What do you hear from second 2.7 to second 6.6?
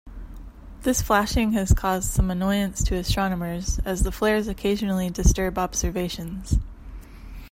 to astronomers, as the flares occasionally disturb observations.